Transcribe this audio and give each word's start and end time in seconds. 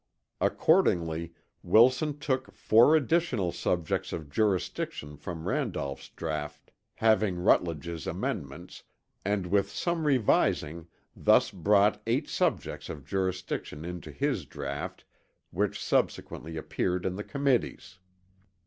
Accordingly 0.39 1.35
Wilson 1.61 2.17
took 2.17 2.51
four 2.55 2.95
additional 2.95 3.51
subjects 3.51 4.11
of 4.11 4.31
jurisdiction 4.31 5.15
from 5.15 5.47
Randolph's 5.47 6.09
draught 6.09 6.71
having 6.95 7.35
Rutledge's 7.37 8.07
amendments 8.07 8.81
and 9.23 9.45
with 9.45 9.69
some 9.69 10.07
revising 10.07 10.87
thus 11.15 11.51
brought 11.51 12.01
eight 12.07 12.27
subjects 12.27 12.89
of 12.89 13.05
jurisdiction 13.05 13.85
into 13.85 14.09
his 14.09 14.47
draught 14.47 15.03
which 15.51 15.79
subsequently 15.79 16.57
appeared 16.57 17.05
in 17.05 17.15
the 17.15 17.23
Committee's. 17.23 17.99